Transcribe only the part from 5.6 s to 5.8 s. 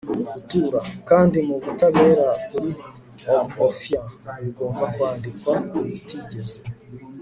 ko